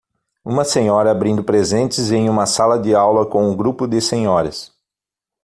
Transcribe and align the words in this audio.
Uma 0.43 0.65
senhora 0.65 1.11
abrindo 1.11 1.43
presentes 1.43 2.09
em 2.09 2.27
uma 2.27 2.47
sala 2.47 2.79
de 2.79 2.95
aula 2.95 3.23
com 3.23 3.47
um 3.51 3.55
grupo 3.55 3.85
de 3.85 4.01
senhoras 4.01 4.73